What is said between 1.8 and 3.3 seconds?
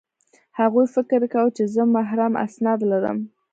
محرم اسناد لرم